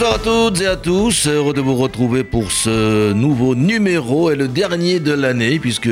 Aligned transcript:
Bonsoir 0.00 0.14
à 0.14 0.18
toutes 0.18 0.60
et 0.62 0.66
à 0.66 0.76
tous, 0.76 1.26
heureux 1.26 1.52
de 1.52 1.60
vous 1.60 1.74
retrouver 1.76 2.24
pour 2.24 2.52
ce 2.52 3.12
nouveau 3.12 3.54
numéro 3.54 4.30
et 4.30 4.34
le 4.34 4.48
dernier 4.48 4.98
de 4.98 5.12
l'année 5.12 5.58
puisque 5.58 5.90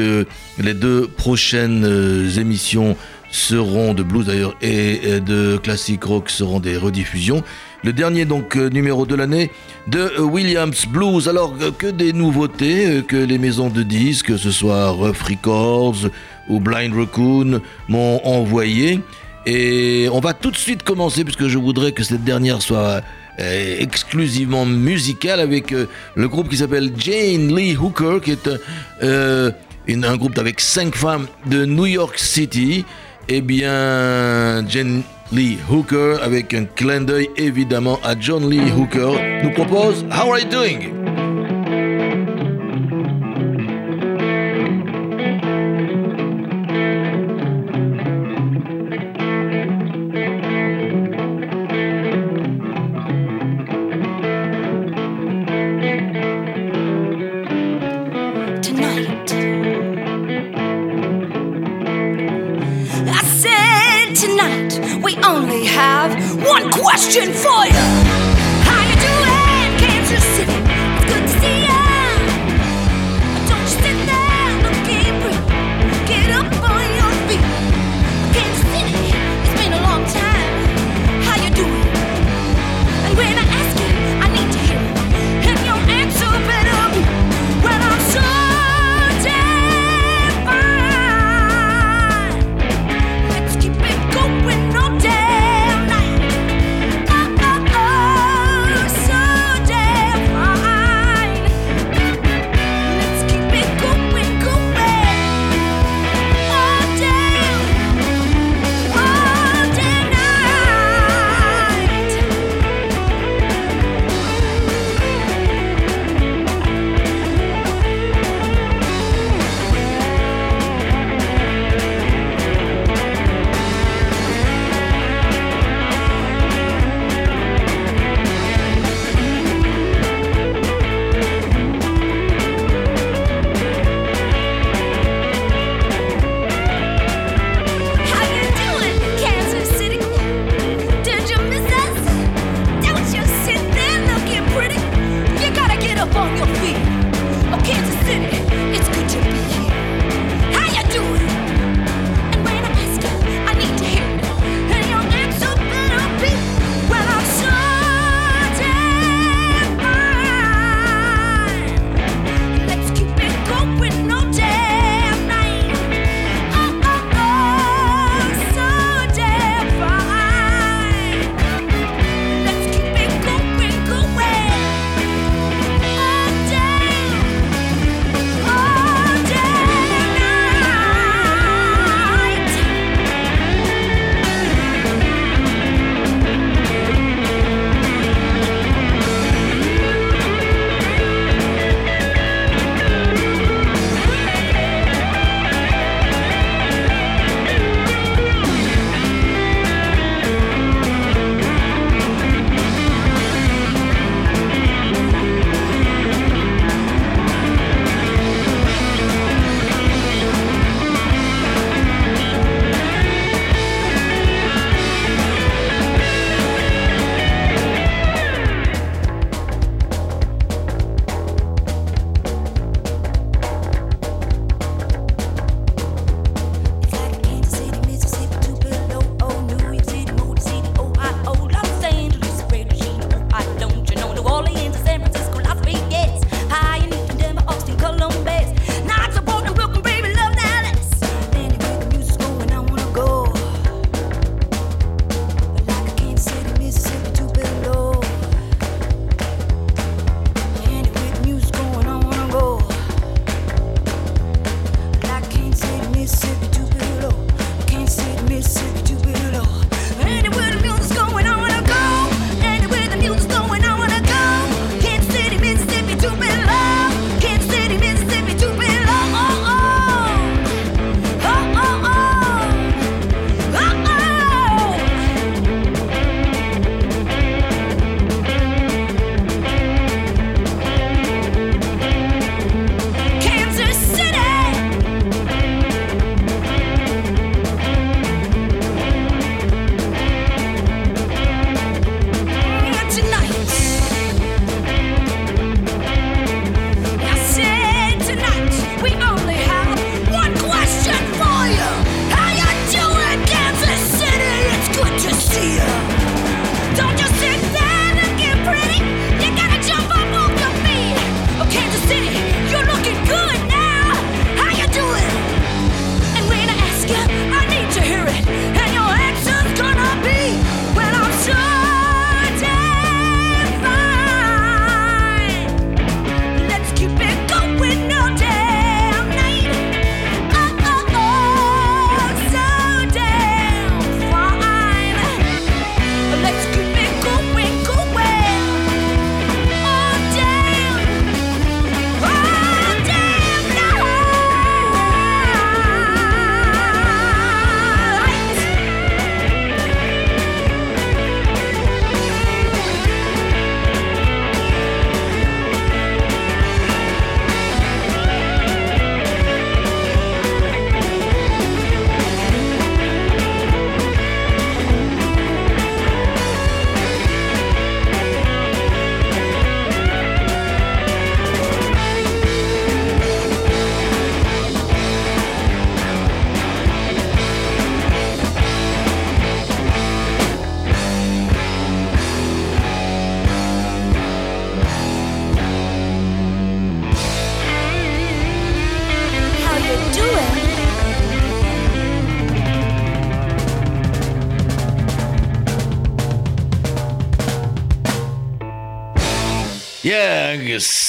les 0.59 0.73
deux 0.73 1.07
prochaines 1.09 1.85
euh, 1.85 2.31
émissions 2.41 2.97
seront 3.31 3.93
de 3.93 4.03
blues 4.03 4.25
d'ailleurs 4.25 4.57
et 4.63 5.21
de 5.21 5.59
classic 5.59 6.03
rock 6.05 6.31
seront 6.31 6.59
des 6.59 6.79
rediffusions. 6.79 7.43
Le 7.85 7.93
dernier 7.93 8.25
donc 8.25 8.57
euh, 8.57 8.71
numéro 8.71 9.05
de 9.05 9.15
l'année 9.15 9.51
de 9.89 10.19
Williams 10.23 10.87
Blues. 10.87 11.29
Alors 11.29 11.53
que 11.77 11.89
des 11.89 12.15
nouveautés 12.15 12.87
euh, 12.87 13.03
que 13.03 13.17
les 13.17 13.37
maisons 13.37 13.69
de 13.69 13.83
disques, 13.83 14.29
que 14.29 14.39
ce 14.39 14.51
soit 14.51 14.89
Rough 14.89 15.21
Records 15.21 16.09
ou 16.49 16.61
Blind 16.61 16.95
Raccoon, 16.95 17.61
m'ont 17.89 18.25
envoyé. 18.25 19.01
Et 19.45 20.09
on 20.13 20.21
va 20.21 20.33
tout 20.33 20.51
de 20.51 20.57
suite 20.57 20.83
commencer 20.83 21.25
puisque 21.25 21.49
je 21.49 21.59
voudrais 21.59 21.93
que 21.93 22.03
cette 22.03 22.25
dernière 22.25 22.63
soit 22.63 22.79
euh, 22.79 23.01
exclusivement 23.39 24.67
musical 24.67 25.41
avec 25.41 25.73
euh, 25.73 25.87
le 26.15 26.29
groupe 26.29 26.49
qui 26.49 26.57
s'appelle 26.57 26.93
Jane 26.97 27.55
Lee 27.55 27.77
Hooker, 27.77 28.21
qui 28.23 28.33
est 28.33 28.51
euh, 29.03 29.51
un 29.89 30.17
groupe 30.17 30.39
avec 30.39 30.61
cinq 30.61 30.95
femmes 30.95 31.27
de 31.47 31.65
New 31.65 31.87
York 31.87 32.19
City. 32.19 32.85
Eh 33.29 33.41
bien, 33.41 34.67
Jane 34.69 35.03
Lee 35.33 35.59
Hooker, 35.71 36.23
avec 36.23 36.55
un 36.55 36.65
clin 36.65 37.03
d'œil 37.03 37.29
évidemment 37.37 38.01
à 38.03 38.19
John 38.19 38.49
Lee 38.49 38.73
Hooker, 38.77 39.21
nous 39.45 39.51
propose 39.51 40.05
How 40.11 40.33
Are 40.33 40.39
You 40.39 40.49
Doing? 40.51 40.98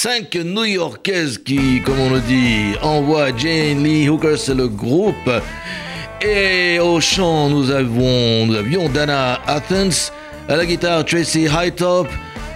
Cinq 0.02 0.34
New-Yorkaises 0.34 1.36
qui, 1.44 1.82
comme 1.82 2.00
on 2.00 2.08
le 2.08 2.20
dit, 2.20 2.72
envoient 2.80 3.36
Jane 3.36 3.84
Lee 3.84 4.08
Hooker, 4.08 4.38
c'est 4.38 4.54
le 4.54 4.66
groupe. 4.66 5.30
Et 6.22 6.78
au 6.78 7.02
chant, 7.02 7.50
nous, 7.50 7.70
avons, 7.70 8.46
nous 8.46 8.54
avions 8.54 8.88
Dana 8.88 9.42
Athens, 9.46 10.10
à 10.48 10.56
la 10.56 10.64
guitare 10.64 11.04
Tracy 11.04 11.48
Hightop, 11.48 12.08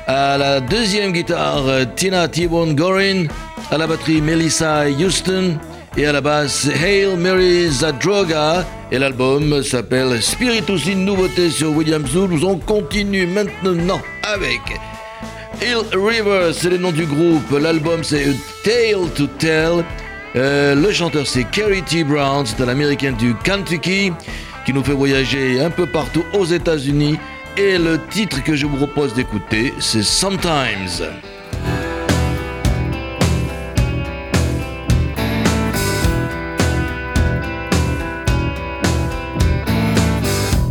à 0.06 0.38
la 0.38 0.60
deuxième 0.60 1.12
guitare 1.12 1.64
Tina 1.96 2.28
T-Bone 2.28 2.74
Gorin, 2.74 3.26
à 3.70 3.76
la 3.76 3.86
batterie 3.86 4.22
Melissa 4.22 4.86
Houston 4.88 5.58
et 5.98 6.06
à 6.06 6.12
la 6.12 6.22
basse 6.22 6.66
Hail 6.82 7.14
Mary 7.18 7.68
Zadroga. 7.68 8.64
Et 8.90 8.98
l'album 8.98 9.62
s'appelle 9.62 10.22
Spiritus, 10.22 10.86
une 10.86 11.04
nouveauté 11.04 11.50
sur 11.50 11.76
Williams 11.76 12.08
Nous 12.14 12.42
On 12.46 12.56
continue 12.56 13.26
maintenant 13.26 14.00
avec 14.22 14.62
Hill 15.60 15.82
River, 15.92 16.52
c'est 16.52 16.70
le 16.70 16.78
nom 16.78 16.92
du 16.92 17.06
groupe. 17.06 17.50
L'album 17.50 18.02
c'est 18.02 18.24
A 18.24 18.32
Tale 18.62 19.10
to 19.14 19.26
Tell. 19.38 19.84
Euh, 20.36 20.74
le 20.74 20.92
chanteur 20.92 21.26
c'est 21.26 21.44
Kerry 21.44 21.82
T. 21.82 22.04
Brown, 22.04 22.44
c'est 22.46 22.62
un 22.62 22.68
américain 22.68 23.12
du 23.12 23.34
Kentucky 23.36 24.12
qui 24.64 24.72
nous 24.72 24.82
fait 24.82 24.92
voyager 24.92 25.60
un 25.60 25.70
peu 25.70 25.86
partout 25.86 26.24
aux 26.32 26.44
États-Unis. 26.44 27.18
Et 27.56 27.78
le 27.78 28.00
titre 28.10 28.42
que 28.42 28.56
je 28.56 28.66
vous 28.66 28.76
propose 28.76 29.14
d'écouter, 29.14 29.74
c'est 29.78 30.02
Sometimes. 30.02 31.02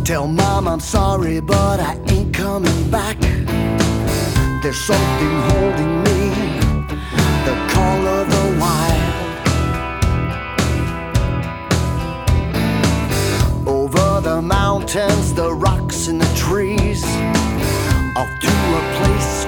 Tell 0.04 0.28
mom 0.28 0.68
I'm 0.68 0.80
sorry, 0.80 1.40
but 1.40 1.80
I 1.80 1.96
ain't 2.08 2.34
coming 2.34 2.90
back. 2.90 3.16
There's 4.64 4.80
something 4.80 5.34
holding 5.50 6.02
me, 6.04 6.30
the 7.44 7.54
call 7.68 8.06
of 8.06 8.30
the 8.30 8.46
wild. 8.58 9.36
Over 13.68 14.22
the 14.22 14.40
mountains, 14.40 15.34
the 15.34 15.52
rocks 15.52 16.08
and 16.08 16.18
the 16.18 16.34
trees, 16.34 17.04
off 18.16 18.30
to 18.40 18.48
a 18.80 18.82
place 18.96 19.44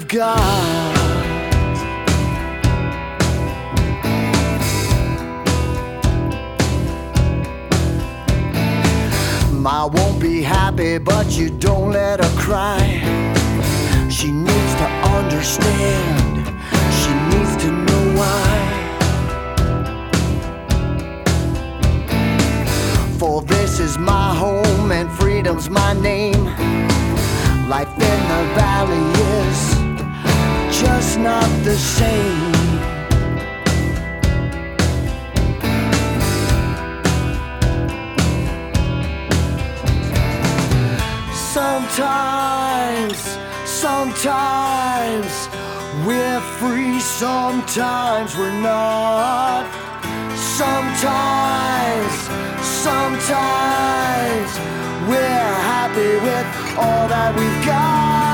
we've 0.00 0.08
got. 0.08 1.00
Won't 9.92 10.20
be 10.20 10.42
happy, 10.42 10.98
but 10.98 11.26
you 11.36 11.50
don't 11.50 11.90
let 11.90 12.22
her 12.22 12.34
cry. 12.38 12.78
She 14.08 14.30
needs 14.30 14.74
to 14.82 14.86
understand, 15.16 16.46
she 17.00 17.12
needs 17.32 17.56
to 17.64 17.70
know 17.86 18.04
why. 18.20 18.48
For 23.18 23.42
this 23.42 23.80
is 23.80 23.98
my 23.98 24.34
home 24.34 24.92
and 24.92 25.10
freedom's 25.10 25.68
my 25.70 25.92
name. 25.94 26.44
Life 27.68 27.92
in 28.10 28.20
the 28.32 28.42
valley 28.54 29.06
is 29.32 29.59
Sometimes, 41.90 43.36
sometimes 43.64 45.48
we're 46.06 46.40
free, 46.58 47.00
sometimes 47.00 48.36
we're 48.36 48.60
not. 48.60 49.66
Sometimes, 50.36 52.12
sometimes 52.62 54.50
we're 55.08 55.54
happy 55.66 56.14
with 56.22 56.78
all 56.78 57.08
that 57.08 57.34
we've 57.36 57.66
got. 57.66 58.29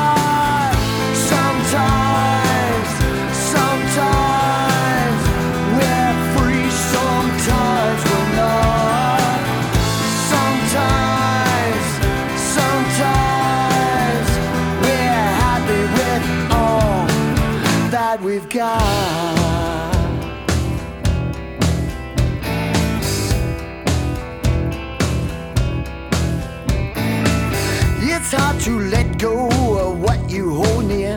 To 28.66 28.80
let 28.80 29.16
go 29.16 29.48
of 29.78 30.00
what 30.00 30.28
you 30.28 30.52
hold 30.52 30.86
near. 30.86 31.16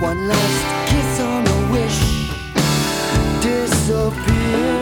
One 0.00 0.26
last 0.26 0.90
kiss 0.90 1.20
on 1.20 1.46
a 1.46 1.72
wish 1.72 2.00
disappear. 3.40 4.79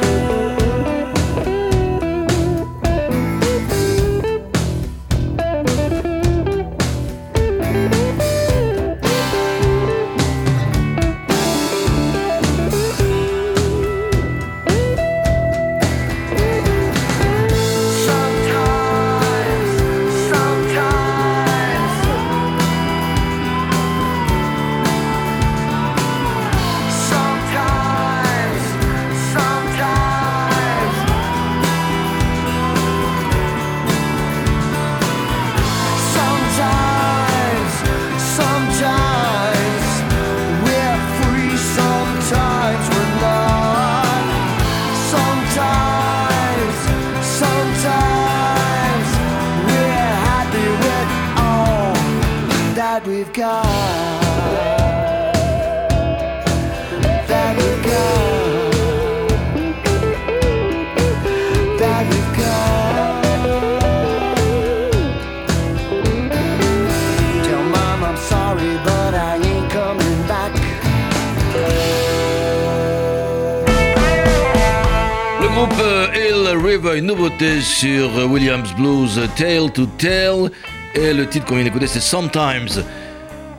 Le 75.41 75.49
groupe 75.49 75.75
euh, 75.81 76.07
Hill 76.15 76.57
River, 76.65 76.99
une 76.99 77.07
nouveauté 77.07 77.61
sur 77.61 78.17
euh, 78.17 78.27
Williams 78.27 78.73
Blues, 78.75 79.21
Tale 79.37 79.73
to 79.73 79.87
Tell. 79.99 80.51
Et 80.95 81.13
le 81.13 81.27
titre 81.27 81.47
qu'on 81.47 81.57
vient 81.57 81.65
d'écouter, 81.65 81.87
c'est 81.87 82.01
Sometimes. 82.01 82.85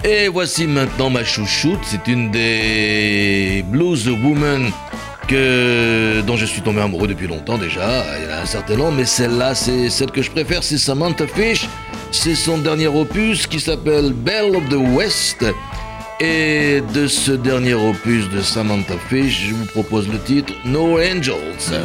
Et 0.03 0.29
voici 0.29 0.65
maintenant 0.65 1.09
ma 1.09 1.23
chouchoute. 1.23 1.79
C'est 1.83 2.07
une 2.07 2.31
des 2.31 3.63
blues 3.67 4.07
women 4.07 4.71
que, 5.27 6.21
dont 6.21 6.37
je 6.37 6.45
suis 6.45 6.61
tombé 6.61 6.81
amoureux 6.81 7.07
depuis 7.07 7.27
longtemps 7.27 7.57
déjà. 7.57 8.05
Il 8.17 8.27
y 8.27 8.31
a 8.31 8.41
un 8.41 8.45
certain 8.45 8.77
nombre, 8.77 8.93
mais 8.97 9.05
celle-là, 9.05 9.53
c'est 9.55 9.89
celle 9.89 10.11
que 10.11 10.21
je 10.21 10.31
préfère. 10.31 10.63
C'est 10.63 10.77
Samantha 10.77 11.27
Fish. 11.27 11.67
C'est 12.11 12.35
son 12.35 12.57
dernier 12.57 12.87
opus 12.87 13.45
qui 13.45 13.59
s'appelle 13.59 14.13
Belle 14.13 14.55
of 14.55 14.69
the 14.69 14.95
West. 14.95 15.45
Et 16.21 16.81
de 16.93 17.07
ce 17.07 17.31
dernier 17.31 17.75
opus 17.75 18.29
de 18.29 18.41
Samantha 18.41 18.95
Fish, 19.09 19.47
je 19.47 19.53
vous 19.53 19.65
propose 19.65 20.07
le 20.07 20.19
titre 20.19 20.53
No 20.65 20.97
Angels. 20.97 21.83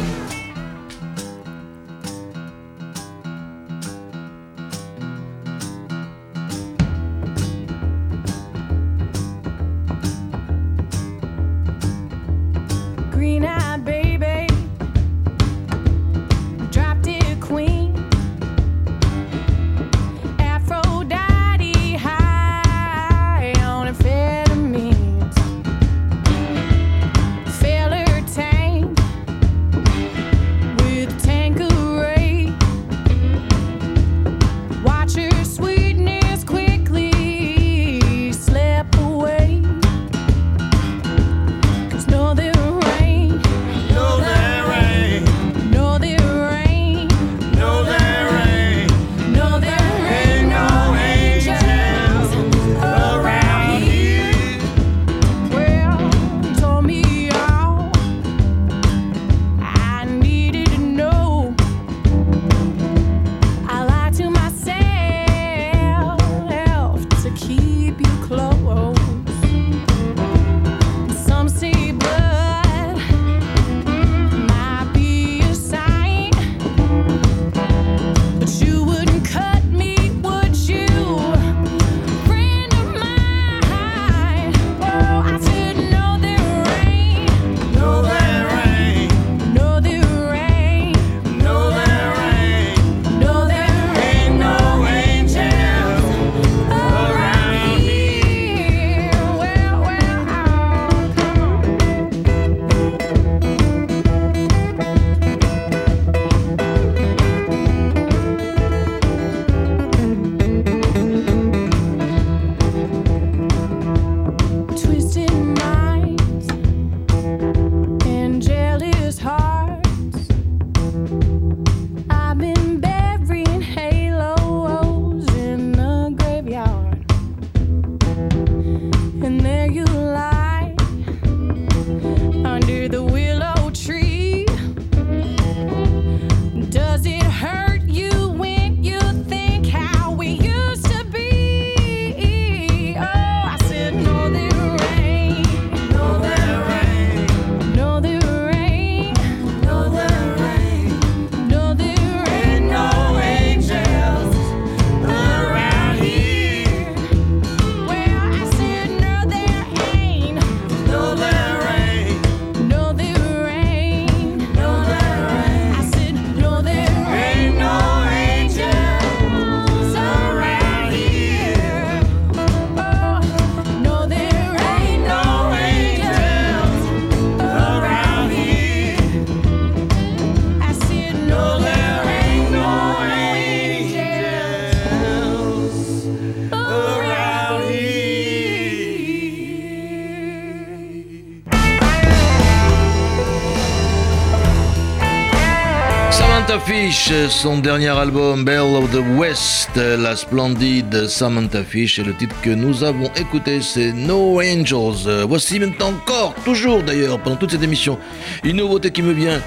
Son 196.91 197.57
dernier 197.57 197.89
album 197.89 198.43
Belle 198.43 198.75
of 198.75 198.91
the 198.91 199.01
West, 199.17 199.69
la 199.75 200.15
splendide 200.15 201.07
Samantha 201.07 201.63
Fish, 201.63 201.97
et 201.99 202.03
le 202.03 202.13
titre 202.13 202.35
que 202.41 202.49
nous 202.51 202.83
avons 202.83 203.09
écouté 203.15 203.61
c'est 203.61 203.91
No 203.91 204.39
Angels. 204.39 205.23
Voici 205.27 205.59
maintenant 205.59 205.89
encore, 205.89 206.35
toujours 206.43 206.83
d'ailleurs, 206.83 207.19
pendant 207.19 207.37
toute 207.37 207.51
cette 207.51 207.63
émission, 207.63 207.97
une 208.43 208.57
nouveauté 208.57 208.91
qui 208.91 209.01
me 209.01 209.13
vient 209.13 209.41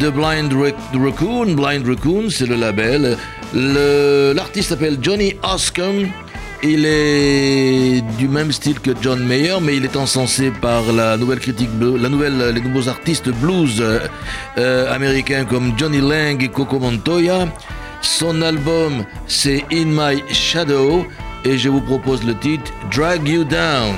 de 0.00 0.10
Blind 0.10 0.52
Raccoon. 0.94 1.54
Blind 1.54 1.86
Raccoon, 1.86 2.28
c'est 2.28 2.46
le 2.46 2.56
label. 2.56 3.16
L'artiste 3.54 4.70
s'appelle 4.70 4.98
Johnny 5.00 5.34
Oscom. 5.42 6.08
Il 6.62 6.84
est 6.84 8.02
du 8.18 8.28
même 8.28 8.52
style 8.52 8.80
que 8.80 8.90
John 9.00 9.24
Mayer, 9.24 9.56
mais 9.62 9.76
il 9.76 9.84
est 9.86 9.96
encensé 9.96 10.50
par 10.50 10.92
la 10.92 11.16
nouvelle 11.16 11.38
critique, 11.38 11.70
la 11.80 12.08
nouvelle, 12.10 12.52
les 12.54 12.60
nouveaux 12.60 12.86
artistes 12.86 13.30
blues 13.30 13.82
euh, 14.58 14.94
américains 14.94 15.46
comme 15.46 15.72
Johnny 15.78 16.00
Lang 16.00 16.42
et 16.42 16.48
Coco 16.48 16.78
Montoya. 16.78 17.48
Son 18.02 18.42
album, 18.42 19.04
c'est 19.26 19.64
In 19.72 19.86
My 19.86 20.22
Shadow, 20.30 21.06
et 21.44 21.56
je 21.56 21.70
vous 21.70 21.80
propose 21.80 22.24
le 22.24 22.36
titre 22.36 22.70
Drag 22.94 23.26
You 23.26 23.44
Down. 23.44 23.94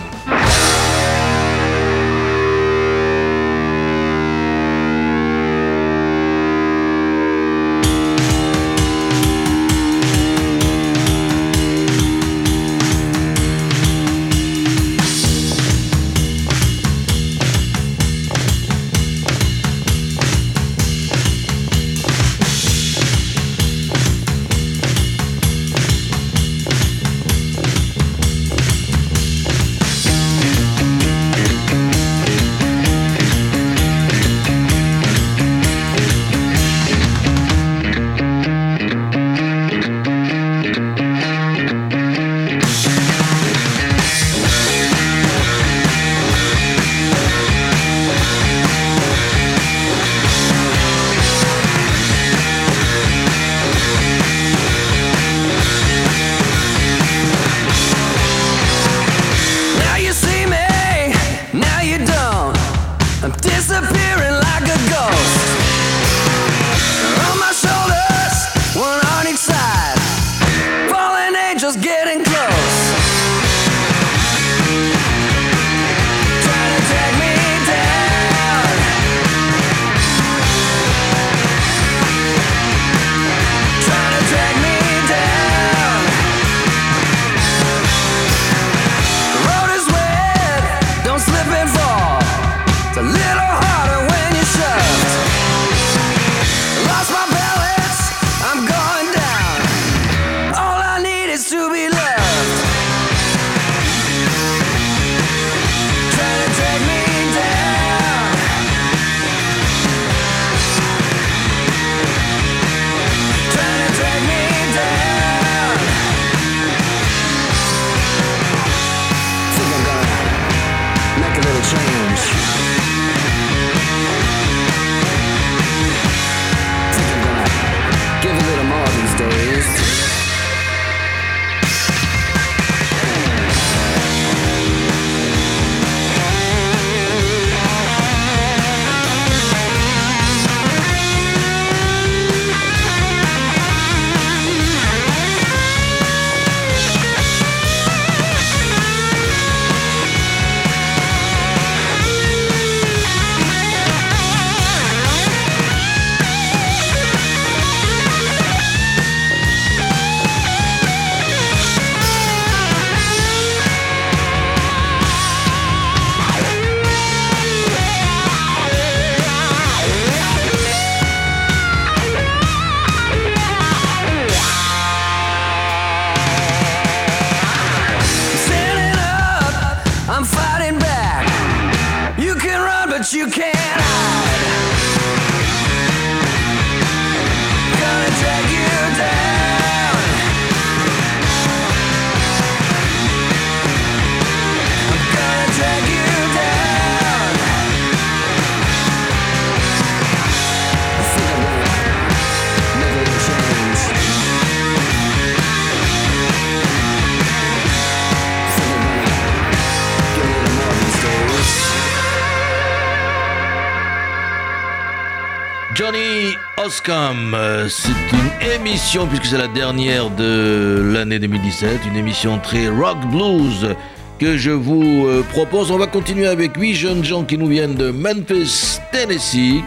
Oscom, 216.64 217.36
c'est 217.68 217.88
une 217.88 218.52
émission, 218.52 219.06
puisque 219.06 219.26
c'est 219.26 219.38
la 219.38 219.48
dernière 219.48 220.10
de 220.10 220.92
l'année 220.94 221.18
2017, 221.18 221.80
une 221.88 221.96
émission 221.96 222.38
très 222.38 222.68
rock 222.68 222.98
blues 223.10 223.74
que 224.20 224.36
je 224.36 224.50
vous 224.50 225.06
euh, 225.06 225.24
propose. 225.30 225.72
On 225.72 225.78
va 225.78 225.88
continuer 225.88 226.26
avec 226.26 226.56
huit 226.56 226.74
jeunes 226.74 227.02
gens 227.02 227.24
qui 227.24 227.36
nous 227.36 227.48
viennent 227.48 227.74
de 227.74 227.90
Memphis, 227.90 228.78
Tennessee. 228.92 229.62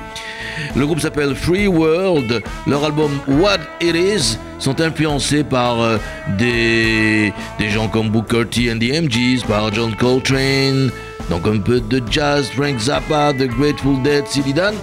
Le 0.76 0.86
groupe 0.86 1.00
s'appelle 1.00 1.36
Free 1.36 1.68
World. 1.68 2.42
Leur 2.66 2.86
album 2.86 3.12
What 3.28 3.60
It 3.82 3.96
Is 3.96 4.38
sont 4.60 4.80
influencés 4.80 5.44
par 5.44 5.82
euh, 5.82 5.98
des, 6.38 7.34
des 7.60 7.70
gens 7.70 7.90
comme 7.90 8.10
Booker 8.10 8.46
T 8.50 8.72
and 8.72 8.78
the 8.78 9.02
MGs, 9.02 9.46
par 9.46 9.74
John 9.74 9.94
Coltrane, 9.96 10.92
donc 11.30 11.46
un 11.46 11.58
peu 11.58 11.82
de 11.82 12.02
jazz, 12.10 12.50
Frank 12.56 12.80
Zappa, 12.80 13.34
The 13.34 13.48
Grateful 13.48 14.02
Dead, 14.02 14.26
Silly 14.28 14.54
Dan. 14.54 14.76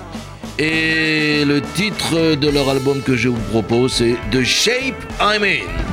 Et 0.59 1.45
le 1.45 1.61
titre 1.75 2.35
de 2.35 2.49
leur 2.49 2.69
album 2.69 3.03
que 3.03 3.17
je 3.17 3.29
vous 3.29 3.41
propose, 3.51 3.93
c'est 3.93 4.17
The 4.31 4.43
Shape 4.43 4.97
I'm 5.21 5.43
In. 5.43 5.92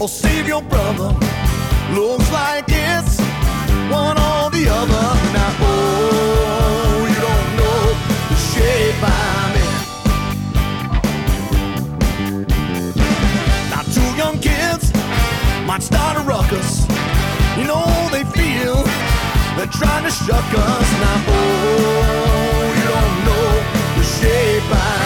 or 0.00 0.08
save 0.08 0.48
your 0.48 0.62
brother. 0.62 1.14
Looks 1.92 2.32
like 2.32 2.64
it's 2.68 3.20
one 3.90 4.16
or 4.16 4.50
the 4.50 4.66
other. 4.68 5.06
Now, 5.36 5.56
oh, 5.60 7.06
you 7.10 7.20
don't 7.28 7.56
know 7.60 7.94
the 8.30 8.36
shape 8.50 9.02
I'm 9.02 9.54
in. 9.66 9.74
Now, 13.70 13.82
two 13.96 14.10
young 14.16 14.38
kids 14.38 14.92
might 15.66 15.82
start 15.82 16.16
a 16.16 16.20
ruckus. 16.20 16.86
You 17.58 17.64
know 17.64 17.84
they 18.10 18.24
feel 18.24 18.84
they're 19.56 19.74
trying 19.80 20.04
to 20.04 20.10
shuck 20.10 20.54
us. 20.54 20.92
Now, 21.04 21.24
oh, 21.28 22.72
you 22.76 22.84
don't 22.94 23.16
know 23.28 23.48
the 23.98 24.04
shape 24.04 24.70
I'm 24.70 24.99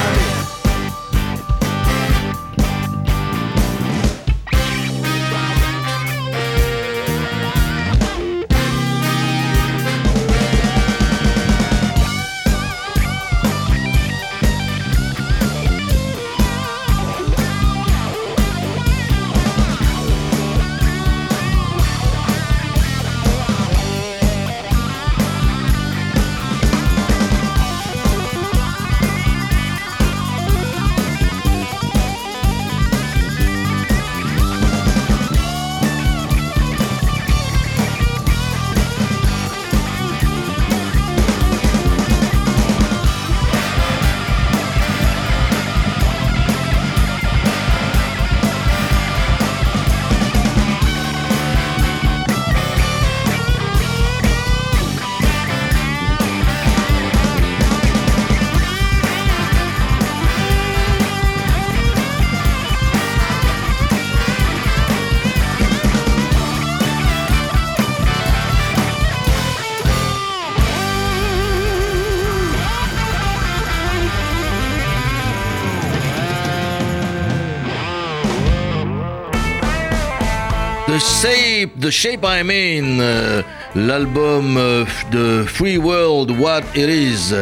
euh, 81.87 83.42
l'album 83.75 84.57
euh, 84.57 84.85
de 85.12 85.44
Free 85.47 85.77
World 85.77 86.31
What 86.31 86.62
It 86.75 86.88
Is. 86.88 87.35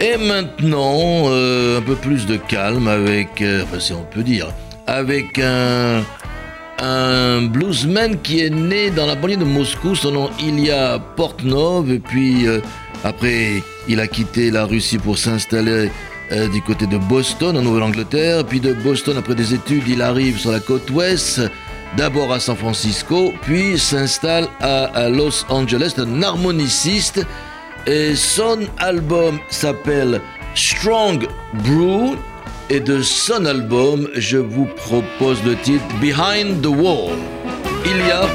Et 0.00 0.16
maintenant, 0.16 1.24
euh, 1.26 1.78
un 1.78 1.82
peu 1.82 1.94
plus 1.94 2.26
de 2.26 2.36
calme 2.36 2.88
avec, 2.88 3.42
enfin, 3.62 3.78
si 3.78 3.92
on 3.92 4.04
peut 4.04 4.22
dire, 4.22 4.48
avec 4.86 5.38
un, 5.38 6.02
bluesman 7.42 8.18
qui 8.22 8.40
est 8.40 8.50
né 8.50 8.90
dans 8.90 9.06
la 9.06 9.14
banlieue 9.14 9.36
de 9.36 9.44
Moscou. 9.44 9.94
Son 9.94 10.12
nom 10.12 10.30
Ilya 10.40 10.98
Portnov. 11.16 11.90
Et 11.90 11.98
puis, 11.98 12.46
après, 13.04 13.62
il 13.88 14.00
a 14.00 14.06
quitté 14.06 14.50
la 14.50 14.64
Russie 14.64 14.98
pour 14.98 15.18
s'installer 15.18 15.90
euh, 16.32 16.46
du 16.46 16.62
côté 16.62 16.86
de 16.86 16.96
Boston, 16.96 17.56
en 17.56 17.62
Nouvelle-Angleterre. 17.62 18.44
Puis 18.44 18.60
de 18.60 18.72
Boston, 18.72 19.16
après 19.18 19.34
des 19.34 19.52
études, 19.52 19.82
il 19.88 20.00
arrive 20.00 20.38
sur 20.38 20.52
la 20.52 20.60
côte 20.60 20.88
ouest, 20.90 21.40
d'abord 21.96 22.32
à 22.32 22.40
San 22.40 22.56
Francisco, 22.56 23.32
puis 23.42 23.78
s'installe 23.78 24.48
à, 24.60 25.08
Los 25.08 25.44
Angeles, 25.48 25.94
un 25.98 26.22
harmoniciste. 26.22 27.24
Et 27.86 28.14
son 28.14 28.58
album 28.78 29.38
s'appelle 29.48 30.20
Strong 30.54 31.26
Brew. 31.64 32.16
Et 32.68 32.78
de 32.78 33.02
son 33.02 33.46
album, 33.46 34.08
je 34.14 34.38
vous 34.38 34.66
propose 34.66 35.42
le 35.44 35.56
titre 35.56 35.84
Behind 36.00 36.62
the 36.62 36.66
Wall. 36.66 37.18
Il 37.84 38.06
y 38.06 38.10
a 38.10 38.28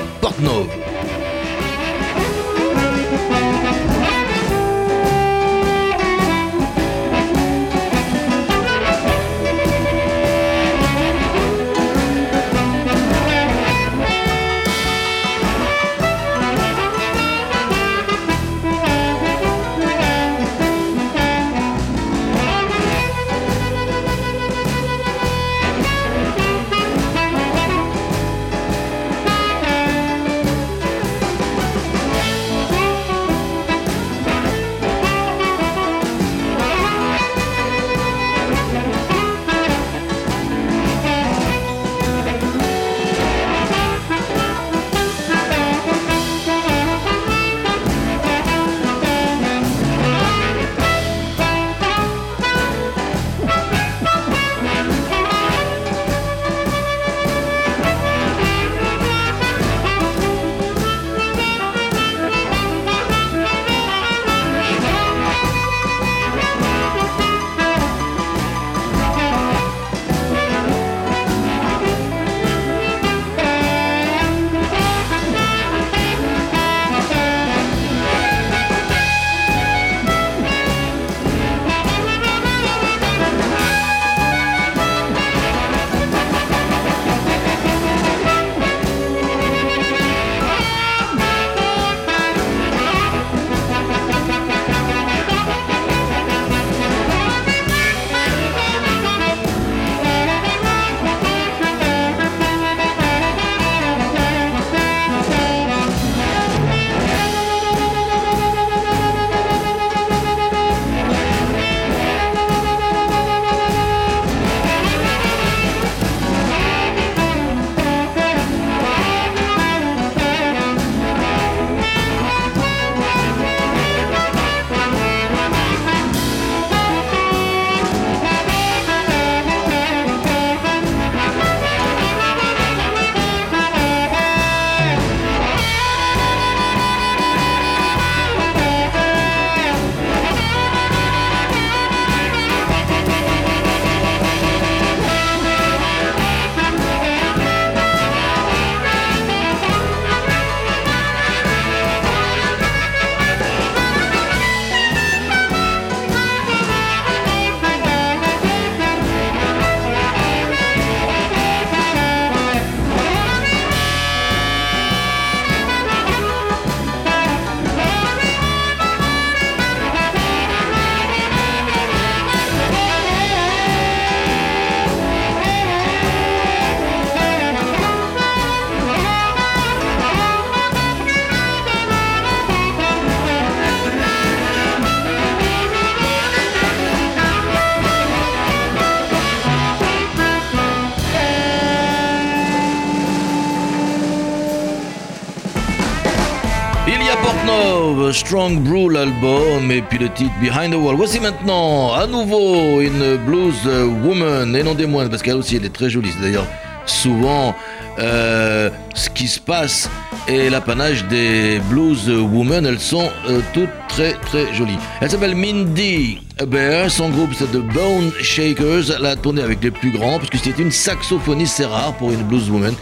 Strong 198.12 198.60
Brew 198.64 198.90
l'album 198.90 199.72
et 199.72 199.82
puis 199.82 199.98
le 199.98 200.10
titre 200.10 200.32
Behind 200.42 200.74
the 200.74 200.78
Wall. 200.78 200.96
Voici 200.96 201.20
maintenant 201.20 201.94
à 201.94 202.08
nouveau 202.08 202.82
une 202.82 203.18
blues 203.26 203.68
woman 204.04 204.56
et 204.56 204.64
non 204.64 204.76
des 204.76 204.86
moindres 204.86 205.10
parce 205.10 205.22
qu'elle 205.22 205.36
aussi 205.36 205.56
elle 205.56 205.66
est 205.66 205.74
très 205.74 205.90
jolie. 205.90 206.12
C'est 206.14 206.22
d'ailleurs 206.22 206.48
souvent 206.86 207.56
euh, 208.00 208.70
ce 208.94 209.10
qui 209.10 209.28
se 209.28 209.40
passe 209.40 209.90
et 210.28 210.50
l'apanage 210.50 211.06
des 211.06 211.60
blues 211.70 212.10
women. 212.10 212.66
Elles 212.66 212.80
sont 212.80 213.10
euh, 213.30 213.40
toutes 213.54 213.70
très 213.88 214.14
très 214.14 214.54
jolies. 214.54 214.78
Elle 215.02 215.10
s'appelle 215.10 215.36
Mindy 215.36 216.20
Bear. 216.48 216.90
Son 216.90 217.10
groupe 217.10 217.32
c'est 217.34 217.52
The 217.52 217.62
Bone 217.62 218.12
Shakers. 218.22 218.92
Elle 218.98 219.06
a 219.06 219.16
tourné 219.16 219.42
avec 219.42 219.64
les 219.64 219.72
plus 219.72 219.92
grands 219.92 220.18
parce 220.18 220.30
que 220.30 220.38
c'est 220.38 220.58
une 220.60 220.72
saxophoniste. 220.72 221.58
C'est 221.58 221.66
rare 221.66 221.94
pour 221.94 222.12
une 222.12 222.24
blues 222.24 222.50
woman. 222.50 222.74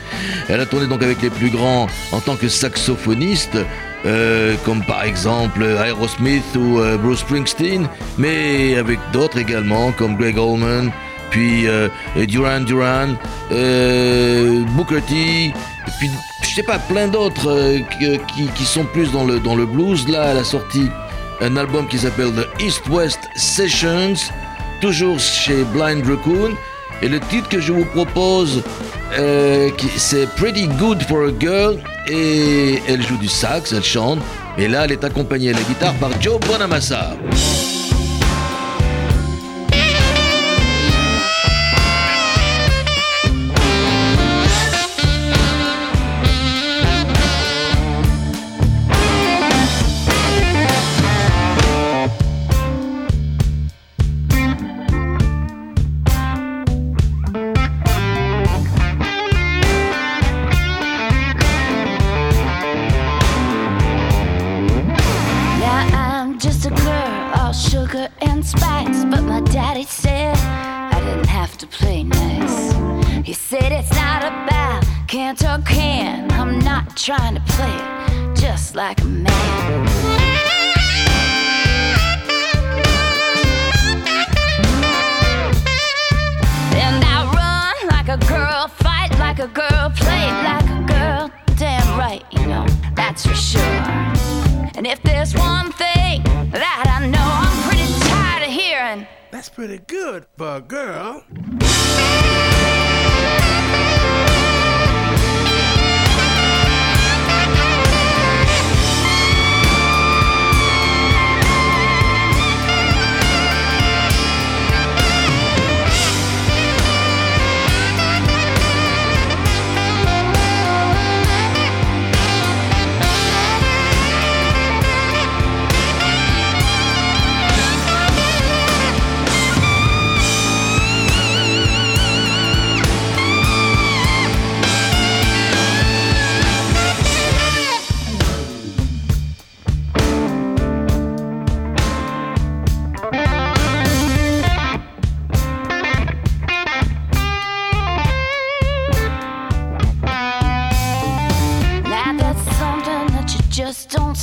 Elle 0.50 0.60
a 0.60 0.66
tourné 0.66 0.88
donc 0.88 1.04
avec 1.04 1.22
les 1.22 1.30
plus 1.30 1.50
grands 1.50 1.88
en 2.12 2.20
tant 2.20 2.36
que 2.36 2.48
saxophoniste. 2.48 3.58
Euh, 4.06 4.56
comme 4.66 4.84
par 4.84 5.04
exemple 5.04 5.64
Aerosmith 5.64 6.44
ou 6.58 6.80
euh, 6.80 6.98
Bruce 6.98 7.20
Springsteen, 7.20 7.88
mais 8.18 8.76
avec 8.76 9.00
d'autres 9.14 9.38
également, 9.38 9.94
comme 9.94 10.18
Greg 10.18 10.38
Allman, 10.38 10.92
puis 11.30 11.68
euh, 11.68 11.88
Duran 12.28 12.62
Duran, 12.62 13.14
Booker 14.76 15.02
T, 15.08 15.54
puis 16.00 16.12
je 16.42 16.48
sais 16.54 16.64
pas, 16.64 16.80
plein 16.80 17.08
d'autres 17.08 17.78
qui, 18.36 18.48
qui, 18.54 18.66
sont 18.66 18.84
plus 18.84 19.10
dans 19.14 19.24
le, 19.24 19.40
dans 19.40 19.56
le 19.56 19.66
blues. 19.66 20.06
Là, 20.10 20.32
elle 20.32 20.40
a 20.40 20.44
sorti 20.44 20.90
un 21.40 21.56
album 21.56 21.88
qui 21.88 21.98
s'appelle 21.98 22.34
The 22.34 22.62
East 22.62 22.88
West 22.90 23.30
Sessions, 23.36 24.16
toujours 24.82 25.18
chez 25.18 25.64
Blind 25.74 26.06
Raccoon. 26.06 26.58
Et 27.04 27.10
le 27.10 27.20
titre 27.20 27.50
que 27.50 27.60
je 27.60 27.74
vous 27.74 27.84
propose, 27.84 28.64
c'est 29.98 30.26
Pretty 30.38 30.70
Good 30.80 31.04
for 31.04 31.26
a 31.26 31.32
Girl 31.38 31.78
et 32.08 32.82
elle 32.88 33.02
joue 33.02 33.18
du 33.18 33.28
sax, 33.28 33.74
elle 33.74 33.84
chante, 33.84 34.20
et 34.58 34.70
là 34.70 34.86
elle 34.86 34.94
est 34.94 35.04
accompagnée 35.04 35.50
à 35.50 35.54
la 35.54 35.64
guitare 35.64 35.94
par 35.96 36.10
Joe 36.22 36.40
Bonamassa. 36.40 37.12
Can. 75.74 76.32
I'm 76.32 76.60
not 76.60 76.96
trying 76.96 77.36
to 77.36 77.42
play 77.42 77.74
it 77.74 78.36
just 78.36 78.76
like 78.76 79.02
a 79.02 79.06
man. 79.06 79.88
And 86.76 87.04
I 87.04 87.18
run 87.40 87.88
like 87.90 88.10
a 88.10 88.20
girl, 88.28 88.68
fight 88.68 89.12
like 89.20 89.40
a 89.40 89.48
girl, 89.48 89.92
play 89.96 90.26
like 90.50 90.70
a 90.70 90.84
girl. 90.88 91.32
Damn 91.58 91.98
right, 91.98 92.24
you 92.32 92.46
know, 92.48 92.66
that's 92.96 93.26
for 93.26 93.36
sure. 93.36 93.62
And 94.76 94.86
if 94.88 95.02
there's 95.04 95.34
one 95.36 95.72
thing 95.72 96.24
that 96.52 97.00
I 97.00 97.08
know, 97.08 97.30
I'm 97.44 97.58
pretty 97.68 97.88
tired 98.10 98.44
of 98.44 98.52
hearing. 98.52 99.08
That's 99.32 99.50
pretty 99.50 99.80
good 99.80 100.26
for 100.38 100.58
a 100.58 100.62
girl. 100.62 101.24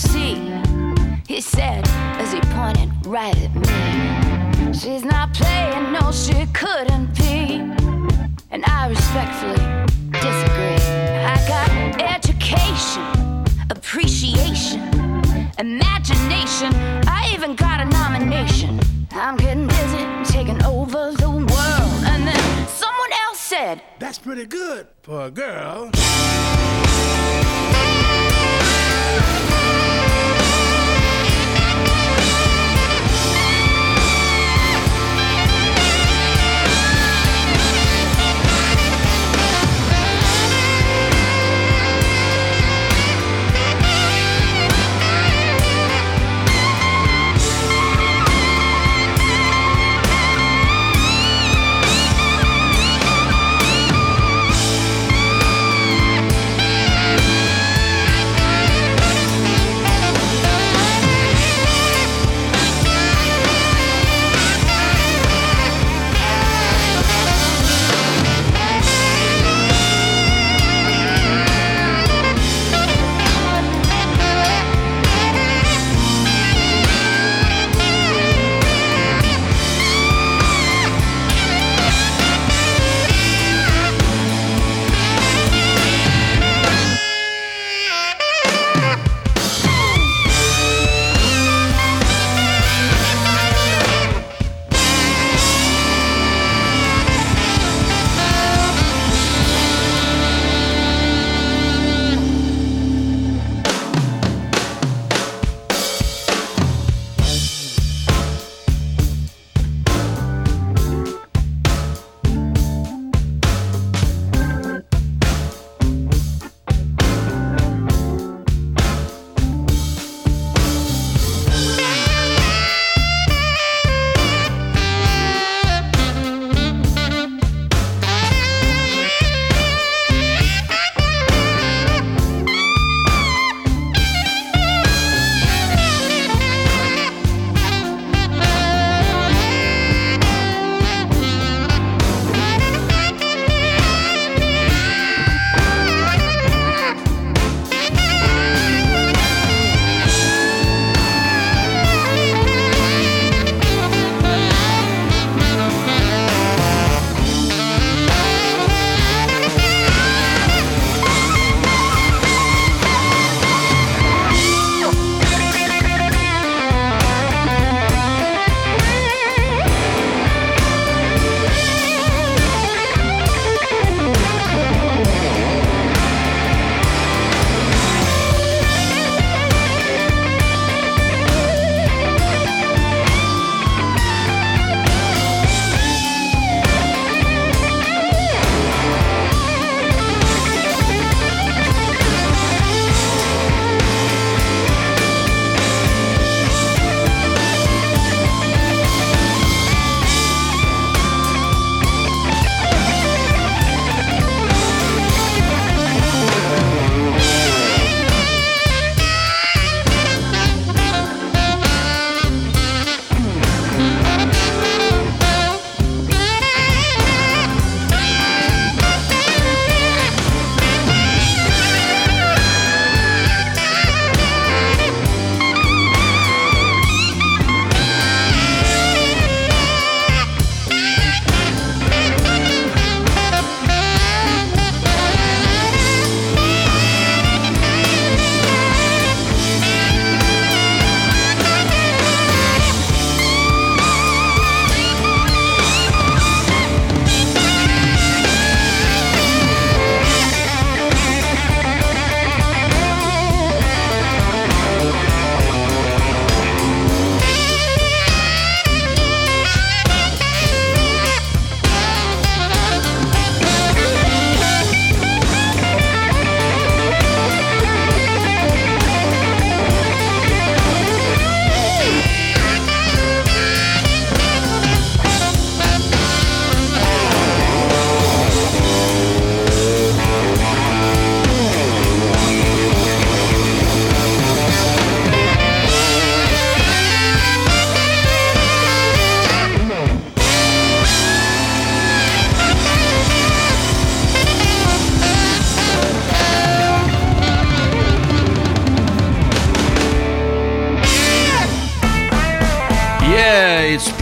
See. 0.01 0.35
He 1.29 1.41
said 1.41 1.87
as 2.19 2.33
he 2.33 2.41
pointed 2.59 2.91
right 3.07 3.37
at 3.37 3.55
me. 3.55 4.73
She's 4.73 5.05
not 5.05 5.35
playing, 5.35 5.93
no, 5.93 6.11
she 6.11 6.47
couldn't 6.55 7.15
be. 7.17 7.61
And 8.51 8.65
I 8.67 8.89
respectfully 8.89 9.63
disagree. 10.11 10.81
I 11.35 11.37
got 11.47 11.69
education, 12.01 13.05
appreciation, 13.71 14.81
imagination. 15.59 16.73
I 17.07 17.31
even 17.35 17.55
got 17.55 17.81
a 17.81 17.85
nomination. 17.85 18.81
I'm 19.13 19.37
getting 19.37 19.67
busy 19.67 20.33
taking 20.33 20.63
over 20.65 21.13
the 21.13 21.31
world. 21.31 21.93
And 22.13 22.27
then 22.27 22.69
someone 22.69 23.13
else 23.25 23.39
said, 23.39 23.83
That's 23.99 24.19
pretty 24.19 24.47
good 24.47 24.87
for 25.03 25.27
a 25.27 25.31
girl. 25.31 25.91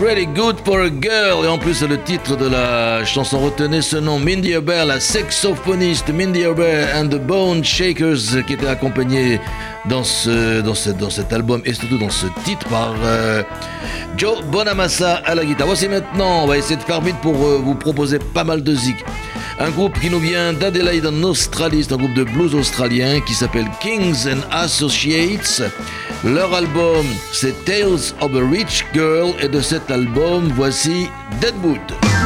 Pretty 0.09 0.25
Good 0.25 0.61
for 0.65 0.81
a 0.81 0.89
Girl. 0.89 1.45
Et 1.45 1.49
en 1.49 1.59
plus, 1.59 1.83
le 1.83 2.03
titre 2.03 2.35
de 2.35 2.49
la 2.49 3.05
chanson. 3.05 3.41
Retenez 3.41 3.83
ce 3.83 3.99
nom, 3.99 4.19
Mindy 4.19 4.53
Herbert, 4.53 4.87
la 4.87 5.01
saxophoniste 5.01 6.09
Mindy 6.09 6.41
Herbert 6.41 6.97
and 6.97 7.09
the 7.09 7.21
Bone 7.21 7.63
Shakers, 7.63 8.43
qui 8.47 8.55
était 8.55 8.69
accompagnée 8.69 9.39
dans 9.85 10.03
cet 10.03 11.31
album 11.31 11.61
et 11.67 11.75
surtout 11.75 11.99
dans 11.99 12.09
ce 12.09 12.25
titre 12.43 12.67
par 12.69 12.95
euh, 13.05 13.43
Joe 14.17 14.43
Bonamassa 14.45 15.17
à 15.27 15.35
la 15.35 15.45
guitare. 15.45 15.67
Voici 15.67 15.89
maintenant, 15.91 16.45
on 16.45 16.47
va 16.47 16.57
essayer 16.57 16.77
de 16.77 16.85
faire 16.85 17.03
vite 17.03 17.19
pour 17.21 17.35
euh, 17.35 17.61
vous 17.63 17.75
proposer 17.75 18.19
pas 18.19 18.45
mal 18.45 18.63
de 18.63 18.75
zik. 18.75 18.97
Un 19.61 19.71
groupe 19.71 19.99
qui 19.99 20.09
nous 20.09 20.21
vient 20.21 20.53
d'Adelaide 20.53 21.07
en 21.07 21.23
Australie, 21.25 21.83
c'est 21.83 21.93
un 21.93 21.97
groupe 21.97 22.15
de 22.15 22.23
blues 22.23 22.55
australien 22.55 23.21
qui 23.21 23.35
s'appelle 23.35 23.67
Kings 23.81 24.29
and 24.29 24.41
Associates. 24.53 25.63
Leur 26.25 26.55
album, 26.55 27.05
c'est 27.33 27.65
Tales 27.65 28.15
of 28.21 28.35
a 28.37 28.49
Rich 28.51 28.87
Girl 28.95 29.35
et 29.41 29.49
de 29.49 29.61
cet 29.61 29.91
album, 29.91 30.49
voici 30.55 31.09
Deadwood. 31.41 32.18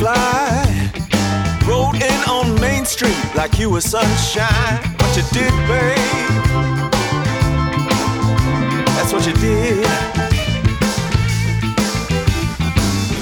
Firefly. 0.00 0.90
Rode 1.66 1.96
in 2.02 2.28
on 2.28 2.60
Main 2.60 2.84
Street 2.84 3.16
like 3.34 3.58
you 3.58 3.70
were 3.70 3.80
sunshine. 3.80 4.82
What 4.98 5.16
you 5.16 5.22
did, 5.32 5.52
babe? 5.68 5.96
That's 8.96 9.12
what 9.12 9.26
you 9.26 9.34
did. 9.34 9.84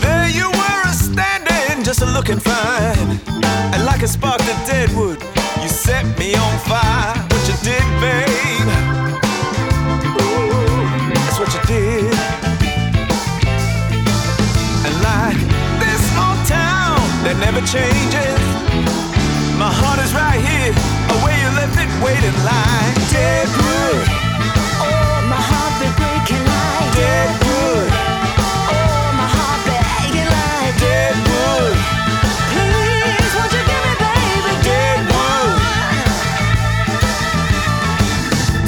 There 0.02 0.28
you 0.28 0.50
were, 0.50 0.92
standing, 0.92 1.84
just 1.84 2.00
looking 2.00 2.38
fine. 2.38 3.20
And 3.74 3.84
like 3.84 4.02
a 4.02 4.08
spark 4.08 4.38
to 4.38 4.54
deadwood, 4.66 5.20
you 5.36 5.37
waiting 22.18 22.38
like 22.44 22.98
deadwood. 23.10 24.06
Oh, 24.82 25.22
my 25.30 25.38
heart 25.38 25.74
been 25.78 25.94
breaking 25.98 26.44
like 26.50 26.90
deadwood. 26.98 27.90
Oh, 28.74 29.06
my 29.20 29.28
heart 29.36 29.60
begging 29.66 30.30
like 30.38 30.74
deadwood. 30.82 31.76
Please, 32.50 33.32
won't 33.36 33.52
you 33.54 33.62
give 33.70 33.82
me, 33.86 33.94
baby, 34.02 34.54
deadwood? 34.66 35.58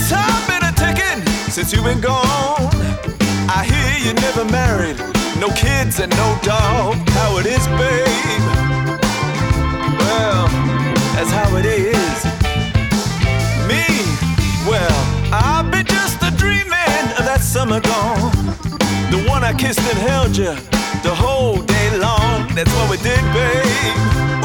Time 0.08 0.42
been 0.46 0.62
a 0.70 0.72
ticking 0.82 1.20
since 1.50 1.72
you've 1.72 1.84
been 1.84 2.00
gone. 2.00 2.70
I 3.50 3.64
hear 3.66 3.92
you 4.06 4.14
never 4.26 4.44
married. 4.44 4.98
No 5.40 5.48
kids 5.48 5.98
and 5.98 6.10
no 6.16 6.38
dog, 6.42 6.96
how 7.18 7.38
it 7.38 7.46
is, 7.46 7.66
babe. 7.78 8.69
Summer 17.60 17.80
gone. 17.80 18.32
The 19.12 19.20
one 19.28 19.44
I 19.44 19.52
kissed 19.52 19.80
and 19.80 19.98
held 20.08 20.34
you 20.34 20.52
the 21.04 21.14
whole 21.14 21.60
day 21.60 21.88
long. 21.98 22.48
That's 22.56 22.72
what 22.76 22.88
we 22.88 22.96
did, 23.08 23.20
babe. 23.36 23.96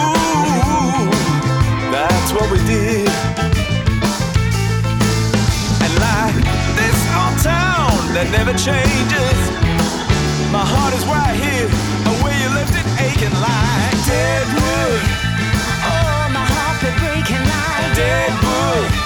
Ooh, 0.03 1.07
that's 1.95 2.31
what 2.35 2.47
we 2.51 2.59
did. 2.67 3.07
And 5.83 5.93
like 6.07 6.35
this 6.75 6.99
old 7.15 7.37
town 7.39 7.95
that 8.15 8.27
never 8.35 8.51
changes. 8.67 9.39
My 10.51 10.65
heart 10.73 10.93
is 10.99 11.05
right 11.07 11.37
here, 11.39 11.69
where 12.19 12.35
you 12.41 12.49
left 12.51 12.75
it 12.75 12.87
aching 12.99 13.35
like 13.47 13.95
deadwood. 14.11 15.03
Oh, 15.87 16.23
my 16.35 16.45
heart 16.51 16.77
been 16.83 16.95
breaking 16.99 17.43
like 17.47 17.95
deadwood. 17.95 19.04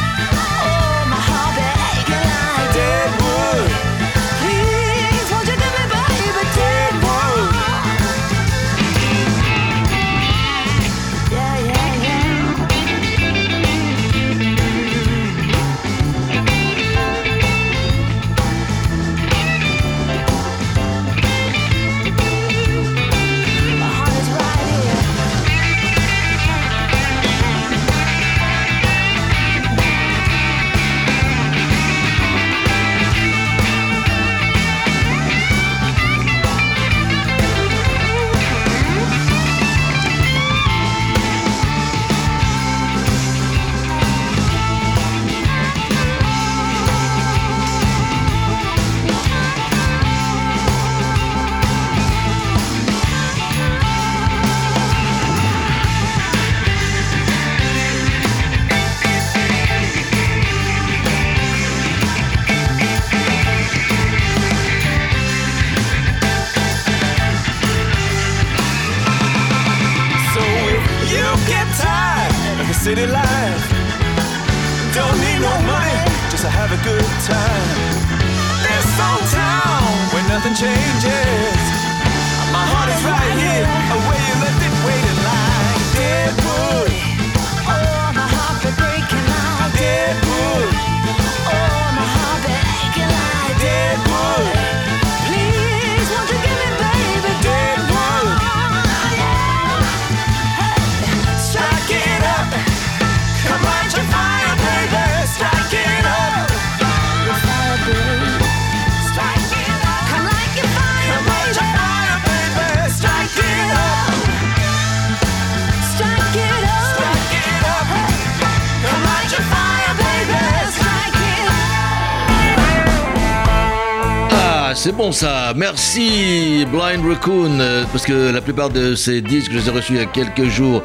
Merci 125.56 126.66
Blind 126.72 127.04
Raccoon, 127.06 127.60
euh, 127.60 127.84
parce 127.92 128.06
que 128.06 128.32
la 128.32 128.42
plupart 128.42 128.70
de 128.70 128.94
ces 128.94 129.22
disques, 129.22 129.52
je 129.52 129.58
les 129.58 129.68
ai 129.68 129.72
reçus 129.72 129.94
il 129.94 130.00
y 130.00 130.02
a 130.02 130.06
quelques 130.06 130.46
jours 130.46 130.84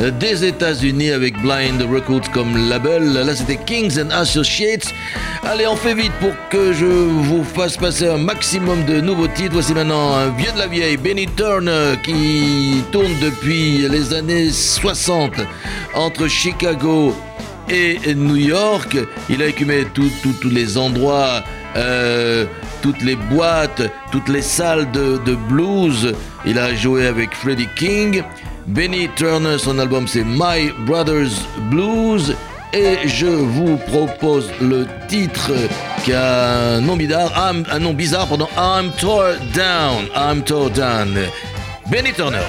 euh, 0.00 0.10
des 0.10 0.46
États-Unis 0.46 1.10
avec 1.10 1.36
Blind 1.42 1.82
Records 1.82 2.30
comme 2.32 2.68
label. 2.68 3.12
Là, 3.12 3.34
c'était 3.34 3.56
Kings 3.56 4.00
and 4.00 4.10
Associates. 4.10 4.94
Allez, 5.42 5.66
on 5.66 5.76
fait 5.76 5.94
vite 5.94 6.12
pour 6.20 6.32
que 6.48 6.72
je 6.72 6.86
vous 6.86 7.44
fasse 7.44 7.76
passer 7.76 8.08
un 8.08 8.16
maximum 8.16 8.84
de 8.84 9.00
nouveaux 9.00 9.28
titres. 9.28 9.52
Voici 9.52 9.74
maintenant 9.74 10.14
un 10.14 10.28
vieux 10.30 10.52
de 10.52 10.58
la 10.58 10.68
vieille, 10.68 10.96
Benny 10.96 11.26
Turner, 11.26 11.94
qui 12.02 12.82
tourne 12.90 13.12
depuis 13.20 13.88
les 13.88 14.14
années 14.14 14.50
60 14.50 15.32
entre 15.94 16.28
Chicago 16.28 17.14
et 17.68 18.14
New 18.14 18.36
York. 18.36 18.96
Il 19.28 19.42
a 19.42 19.46
écumé 19.46 19.84
tous 19.92 20.48
les 20.48 20.78
endroits 20.78 21.42
euh, 21.78 22.44
toutes 22.82 23.02
les 23.02 23.16
boîtes, 23.16 23.82
toutes 24.10 24.28
les 24.28 24.42
salles 24.42 24.90
de, 24.90 25.34
blues. 25.48 26.14
Il 26.44 26.58
a 26.58 26.74
joué 26.74 27.06
avec 27.06 27.34
Freddie 27.34 27.68
King. 27.76 28.22
Benny 28.66 29.08
Turner, 29.16 29.56
son 29.58 29.78
album 29.78 30.06
c'est 30.06 30.24
My 30.24 30.72
Brothers 30.86 31.32
Blues. 31.70 32.34
Et 32.74 33.08
je 33.08 33.26
vous 33.26 33.78
propose 33.78 34.50
le 34.60 34.86
titre 35.08 35.52
qui 36.04 36.12
a 36.12 36.74
un 36.74 36.80
nom 36.82 36.96
bizarre, 36.96 37.32
un 37.72 37.78
nom 37.78 37.94
bizarre, 37.94 38.26
pardon, 38.26 38.48
I'm 38.58 38.90
Tore 39.00 39.36
Down, 39.54 40.08
I'm 40.14 40.42
Tore 40.42 40.70
Down. 40.70 41.16
Benny 41.90 42.12
Turner. 42.12 42.44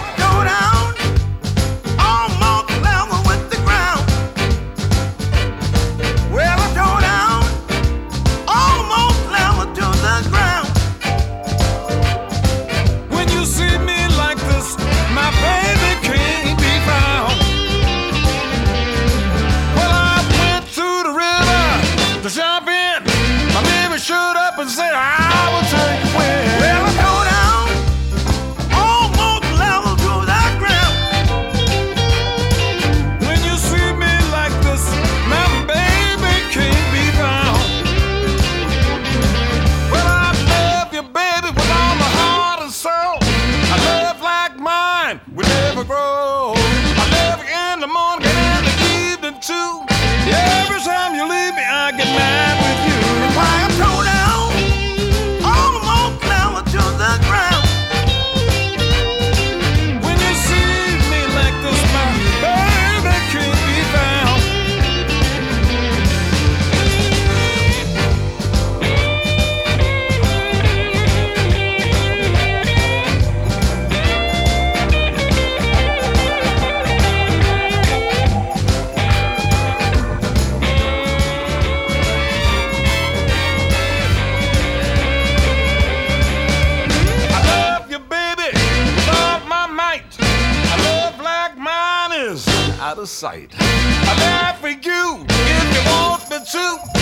Sight. 93.06 93.54
I 93.60 94.16
die 94.18 94.58
for 94.60 94.70
you 94.70 95.26
if 95.30 95.74
you 95.76 95.92
want 95.92 96.30
me 96.30 96.38
to. 96.52 96.99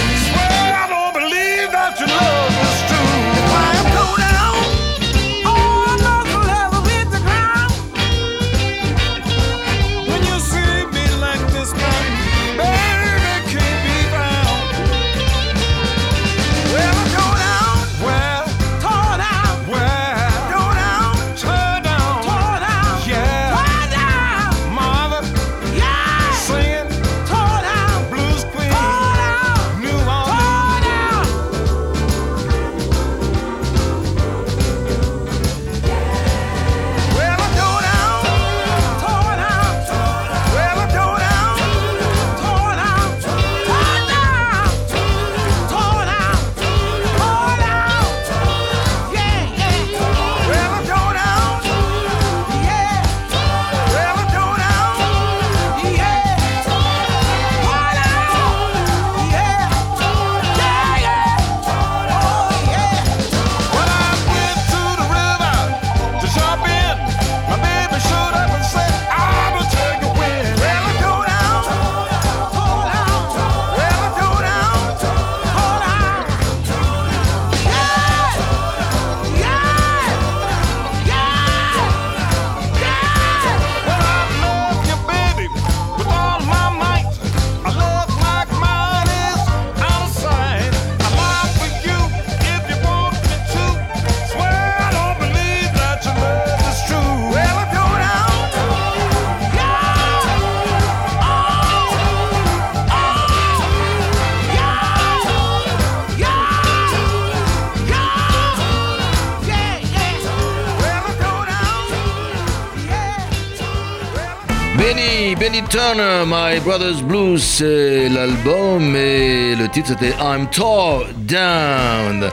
Benny 115.47 115.63
Turner, 115.69 116.25
My 116.27 116.59
Brother's 116.59 117.01
Blues, 117.01 117.41
c'est 117.41 118.09
l'album 118.09 118.93
et 118.97 119.55
le 119.55 119.69
titre 119.69 119.95
c'était 119.97 120.13
I'm 120.19 120.45
Tore 120.49 121.05
Down. 121.19 122.29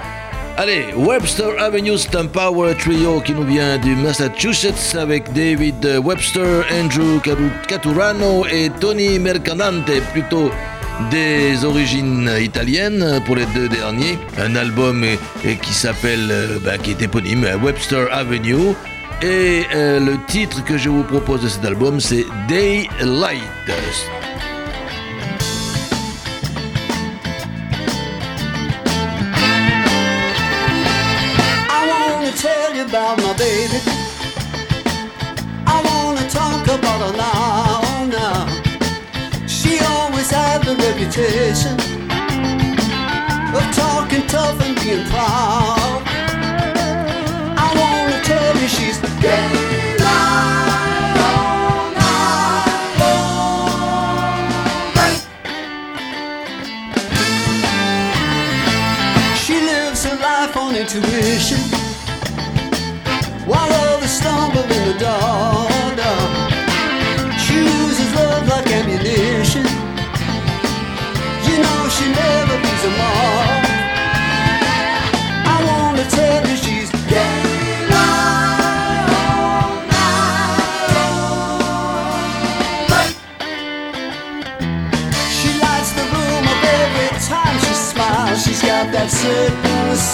Allez, 0.56 0.86
Webster 0.96 1.56
Avenue, 1.60 1.96
un 2.12 2.26
power 2.26 2.74
trio 2.74 3.20
qui 3.20 3.32
nous 3.32 3.44
vient 3.44 3.78
du 3.78 3.94
Massachusetts 3.94 4.96
avec 4.98 5.32
David 5.32 6.00
Webster, 6.02 6.64
Andrew 6.72 7.20
Caturano 7.68 8.46
et 8.46 8.68
Tony 8.80 9.20
Mercadante, 9.20 9.92
plutôt 10.12 10.50
des 11.12 11.64
origines 11.64 12.28
italiennes 12.40 13.22
pour 13.26 13.36
les 13.36 13.46
deux 13.54 13.68
derniers. 13.68 14.18
Un 14.38 14.56
album 14.56 15.04
qui 15.62 15.72
s'appelle, 15.72 16.32
euh, 16.32 16.58
bah, 16.64 16.78
qui 16.78 16.90
est 16.90 17.02
éponyme, 17.02 17.46
Webster 17.62 18.08
Avenue. 18.10 18.74
Et 19.22 19.64
euh, 19.74 20.00
le 20.00 20.22
titre 20.26 20.64
que 20.64 20.76
je 20.76 20.88
vous 20.88 21.02
propose 21.02 21.42
de 21.42 21.48
cet 21.48 21.64
album, 21.64 22.00
c'est 22.00 22.26
Daylight. 22.48 23.42
About 32.86 33.16
my 33.18 33.32
baby. 33.36 33.80
I 35.66 35.82
wanna 35.84 36.28
talk 36.28 36.64
about 36.68 37.00
her 37.00 37.16
now, 37.16 38.04
now. 38.04 39.46
She 39.48 39.80
always 39.80 40.30
had 40.30 40.62
the 40.62 40.76
reputation 40.76 41.74
of 43.52 43.74
talking 43.74 44.24
tough 44.28 44.60
and 44.60 44.76
being 44.80 45.04
proud. 45.06 45.73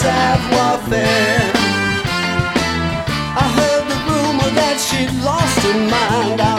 Savoir 0.01 0.79
faire. 0.89 1.53
I 3.43 3.47
heard 3.59 3.85
the 3.93 3.99
rumor 4.09 4.51
that 4.61 4.77
she'd 4.81 5.13
lost 5.23 5.59
her 5.67 5.79
mind. 5.95 6.50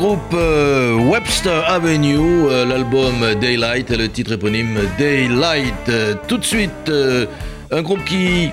groupe 0.00 0.32
euh, 0.32 0.94
Webster 0.94 1.62
Avenue, 1.68 2.16
euh, 2.16 2.64
l'album 2.64 3.34
Daylight 3.38 3.90
le 3.90 4.08
titre 4.08 4.32
éponyme 4.32 4.78
Daylight. 4.96 5.74
Euh, 5.90 6.14
tout 6.26 6.38
de 6.38 6.44
suite, 6.44 6.90
un 7.70 7.82
groupe 7.82 8.02
qui 8.06 8.50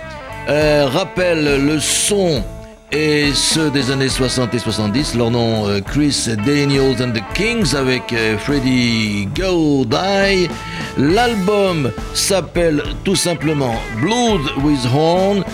rappelle 0.47 1.65
le 1.65 1.79
son 1.79 2.43
et 2.91 3.31
ceux 3.33 3.69
des 3.69 3.91
années 3.91 4.09
60 4.09 4.53
et 4.55 4.59
70. 4.59 5.15
Leur 5.15 5.31
nom, 5.31 5.67
Chris 5.85 6.27
Daniels 6.45 7.01
and 7.01 7.11
the 7.11 7.23
Kings 7.33 7.75
avec 7.75 8.13
Freddie 8.39 9.29
Godeye. 9.33 10.49
L'album 10.97 11.91
s'appelle 12.13 12.83
tout 13.05 13.15
simplement 13.15 13.75
Blood 14.01 14.41
with 14.63 14.85
Horn. 14.93 15.45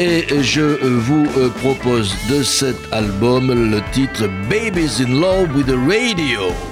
Et 0.00 0.24
je 0.42 0.62
euh, 0.62 0.78
vous 0.82 1.26
euh, 1.36 1.50
propose 1.50 2.16
de 2.30 2.42
cet 2.42 2.90
album 2.90 3.52
le 3.70 3.82
titre 3.92 4.30
Babies 4.48 5.02
in 5.02 5.20
Love 5.20 5.54
with 5.54 5.66
the 5.66 5.76
Radio. 5.76 6.69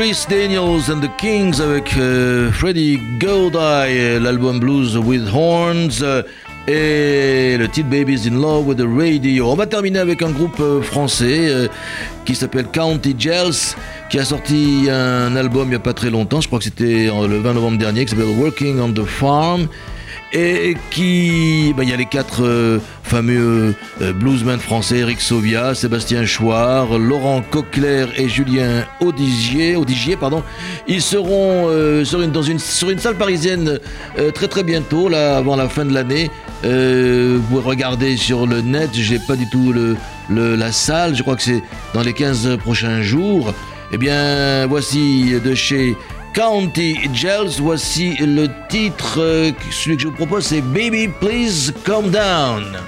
Chris 0.00 0.26
Daniels 0.28 0.88
and 0.92 1.00
the 1.00 1.10
Kings 1.16 1.60
avec 1.60 1.96
euh, 1.96 2.52
Freddie 2.52 3.00
Goldeye, 3.18 4.20
l'album 4.20 4.60
Blues 4.60 4.96
with 4.96 5.22
Horns 5.34 6.02
euh, 6.02 6.22
et 6.68 7.56
le 7.58 7.66
titre 7.66 7.88
Babies 7.88 8.28
in 8.28 8.40
Love 8.40 8.68
with 8.68 8.78
the 8.78 8.86
Radio. 8.86 9.50
On 9.50 9.56
va 9.56 9.66
terminer 9.66 9.98
avec 9.98 10.22
un 10.22 10.30
groupe 10.30 10.60
euh, 10.60 10.82
français 10.82 11.68
qui 12.24 12.36
s'appelle 12.36 12.66
County 12.66 13.16
Gels, 13.18 13.74
qui 14.08 14.20
a 14.20 14.24
sorti 14.24 14.86
un 14.88 15.34
album 15.34 15.64
il 15.64 15.70
n'y 15.70 15.74
a 15.74 15.80
pas 15.80 15.94
très 15.94 16.10
longtemps, 16.10 16.40
je 16.40 16.46
crois 16.46 16.60
que 16.60 16.66
c'était 16.66 17.06
le 17.06 17.38
20 17.40 17.54
novembre 17.54 17.78
dernier, 17.78 18.04
qui 18.04 18.10
s'appelle 18.10 18.36
Working 18.38 18.78
on 18.78 18.92
the 18.92 19.04
Farm 19.04 19.66
et 20.32 20.76
qui, 20.90 21.72
ben, 21.76 21.82
il 21.84 21.90
y 21.90 21.92
a 21.92 21.96
les 21.96 22.06
quatre 22.06 22.44
euh, 22.44 22.78
fameux 23.02 23.74
euh, 24.02 24.12
bluesmen 24.12 24.58
français, 24.58 24.98
Eric 24.98 25.20
Sovia, 25.20 25.74
Sébastien 25.74 26.26
Chouard, 26.26 26.98
Laurent 26.98 27.42
Coquelaire 27.42 28.08
et 28.16 28.28
Julien 28.28 28.84
Audigier, 29.00 29.76
Audigier 29.76 30.16
pardon. 30.16 30.42
Ils 30.86 31.02
seront 31.02 31.68
euh, 31.68 32.04
sur, 32.04 32.20
une, 32.20 32.30
dans 32.30 32.42
une, 32.42 32.58
sur 32.58 32.90
une 32.90 32.98
salle 32.98 33.16
parisienne 33.16 33.78
très 34.34 34.48
très 34.48 34.62
bientôt, 34.62 35.08
là, 35.08 35.36
avant 35.36 35.56
la 35.56 35.68
fin 35.68 35.84
de 35.84 35.94
l'année. 35.94 36.30
vous 36.62 37.42
pouvez 37.48 37.62
regarder 37.62 38.16
sur 38.16 38.46
le 38.46 38.60
net, 38.60 38.90
j'ai 38.92 39.18
pas 39.18 39.36
du 39.36 39.48
tout 39.48 39.72
le, 39.72 39.96
le, 40.28 40.56
la 40.56 40.72
salle, 40.72 41.14
je 41.14 41.22
crois 41.22 41.36
que 41.36 41.42
c'est 41.42 41.62
dans 41.94 42.02
les 42.02 42.12
15 42.12 42.58
prochains 42.58 43.02
jours. 43.02 43.54
Eh 43.90 43.96
bien, 43.96 44.66
voici 44.66 45.32
de 45.42 45.54
chez 45.54 45.96
County 46.38 47.10
Gels. 47.12 47.60
Voici 47.60 48.14
le 48.20 48.46
titre, 48.68 49.18
euh, 49.18 49.50
celui 49.72 49.96
que 49.96 50.02
je 50.04 50.06
vous 50.06 50.14
propose, 50.14 50.46
c'est 50.46 50.60
Baby 50.60 51.08
Please 51.08 51.72
Calm 51.84 52.10
Down. 52.10 52.78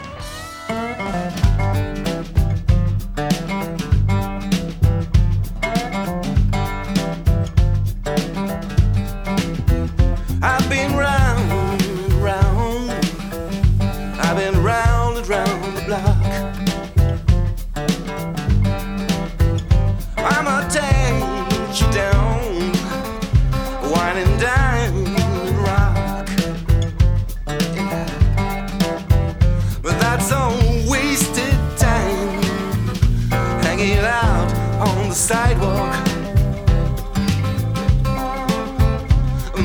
sidewalk. 35.30 35.94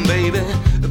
Baby, 0.06 0.42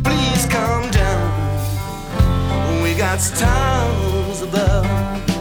please 0.02 0.46
calm 0.46 0.90
down. 0.90 2.82
We 2.82 2.94
got 2.94 3.20
stars 3.20 4.42
above. 4.42 5.33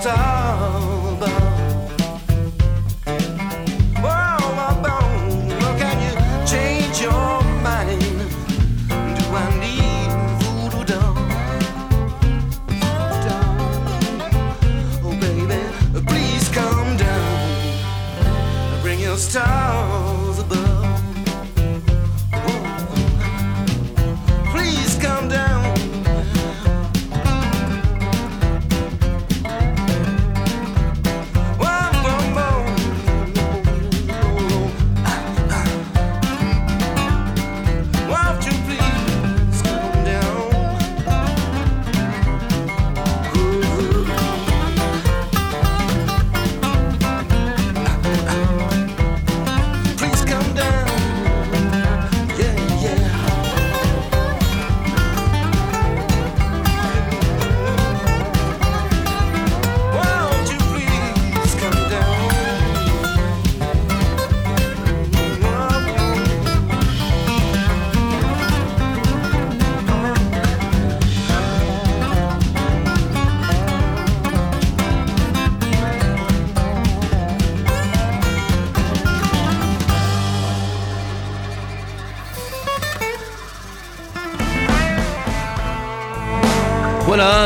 stars. 0.00 0.39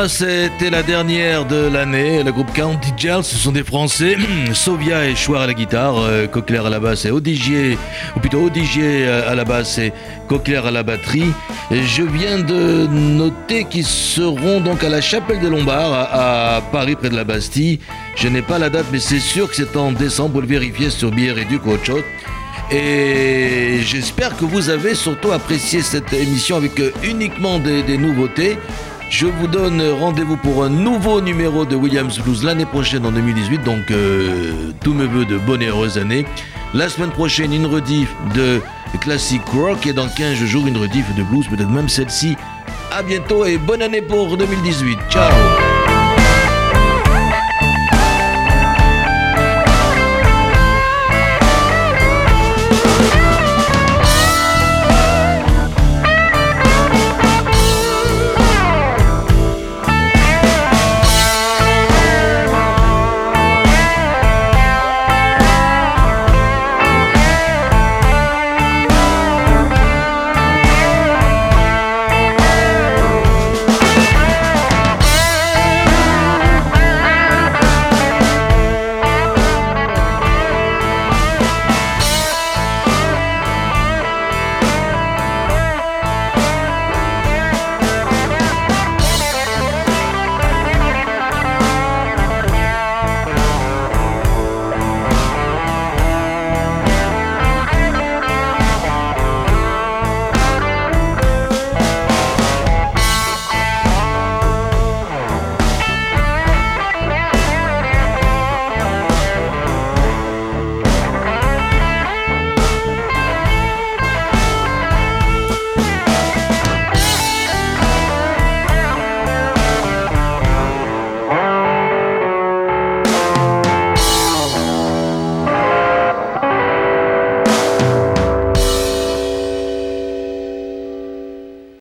C'était 0.09 0.69
la 0.69 0.83
dernière 0.83 1.47
de 1.47 1.67
l'année. 1.67 2.23
Le 2.23 2.31
groupe 2.31 2.53
County 2.53 2.93
Gels, 2.95 3.25
ce 3.25 3.37
sont 3.37 3.53
des 3.53 3.65
Français. 3.65 4.17
Sovia 4.53 5.07
et 5.07 5.17
Chouard 5.17 5.43
à 5.43 5.47
la 5.47 5.55
guitare, 5.55 5.97
euh, 5.99 6.27
Coquelaire 6.27 6.67
à 6.67 6.71
la 6.71 6.79
basse 6.79 7.07
et 7.07 7.11
Odigier, 7.11 7.79
ou 8.15 8.21
plutôt 8.21 8.45
Odigier 8.45 9.07
euh, 9.07 9.31
à 9.31 9.35
la 9.35 9.45
basse 9.45 9.79
et 9.79 9.93
Coquelaire 10.29 10.67
à 10.67 10.71
la 10.71 10.83
batterie. 10.83 11.33
Et 11.71 11.83
je 11.83 12.03
viens 12.03 12.39
de 12.39 12.87
noter 12.87 13.65
qu'ils 13.65 13.87
seront 13.87 14.61
donc 14.61 14.85
à 14.85 14.91
la 14.91 15.01
Chapelle 15.01 15.41
des 15.41 15.49
Lombards, 15.49 15.93
à, 15.95 16.61
Paris, 16.71 16.97
près 16.97 17.09
de 17.09 17.17
la 17.17 17.25
Bastille. 17.25 17.79
Je 18.17 18.29
n'ai 18.29 18.43
pas 18.43 18.59
la 18.59 18.69
date, 18.69 18.87
mais 18.93 19.01
c'est 19.01 19.21
sûr 19.21 19.49
que 19.49 19.57
c'est 19.57 19.75
en 19.77 19.93
décembre. 19.93 20.35
Vous 20.35 20.41
le 20.43 20.47
vérifiez 20.47 20.91
sur 20.91 21.13
Billet 21.13 21.33
Réduit 21.33 21.61
ou 21.65 21.71
autre 21.71 21.85
chose. 21.85 22.03
Et 22.71 23.81
j'espère 23.83 24.37
que 24.37 24.45
vous 24.45 24.69
avez 24.69 24.95
surtout 24.95 25.33
apprécié 25.33 25.81
cette 25.83 26.13
émission 26.13 26.57
avec 26.57 26.79
euh, 26.81 26.91
uniquement 27.03 27.59
des 27.59 27.97
nouveautés. 27.97 28.59
Je 29.11 29.27
vous 29.27 29.47
donne 29.47 29.83
rendez-vous 30.01 30.37
pour 30.37 30.65
un 30.65 30.69
nouveau 30.69 31.21
numéro 31.21 31.65
de 31.65 31.77
Williams 31.77 32.19
Blues 32.19 32.43
l'année 32.43 32.67
prochaine 32.67 33.07
en 33.07 33.13
2018. 33.13 33.63
Donc, 33.63 33.91
euh, 33.91 34.73
tous 34.83 34.93
mes 34.93 35.07
voeux 35.07 35.25
de 35.25 35.39
bonne 35.39 35.63
et 35.63 35.69
heureuse 35.69 35.99
année. 35.99 36.27
La 36.73 36.89
semaine 36.89 37.11
prochaine, 37.11 37.53
une 37.53 37.67
rediff 37.67 38.13
de 38.35 38.61
Classic 39.01 39.43
Rock 39.55 39.87
et 39.87 39.93
dans 39.93 40.09
15 40.09 40.35
jours, 40.35 40.67
une 40.67 40.77
rediff 40.77 41.15
de 41.15 41.23
blues, 41.23 41.47
peut-être 41.47 41.71
même 41.71 41.89
celle-ci. 41.89 42.37
À 42.91 43.03
bientôt 43.03 43.45
et 43.45 43.59
bonne 43.59 43.83
année 43.83 44.03
pour 44.03 44.37
2018. 44.37 44.99
Ciao 45.11 45.74